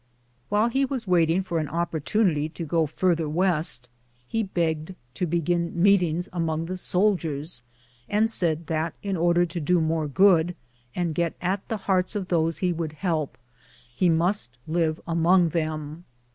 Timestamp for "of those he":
12.15-12.73